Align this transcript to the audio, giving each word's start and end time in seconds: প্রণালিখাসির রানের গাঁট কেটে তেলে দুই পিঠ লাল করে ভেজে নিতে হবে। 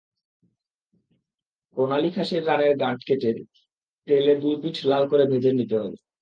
প্রণালিখাসির 1.77 2.43
রানের 2.47 2.73
গাঁট 2.77 2.99
কেটে 3.07 3.31
তেলে 4.07 4.33
দুই 4.35 4.55
পিঠ 4.61 4.77
লাল 4.85 5.03
করে 5.07 5.25
ভেজে 5.31 5.51
নিতে 5.51 5.75
হবে। 5.79 5.97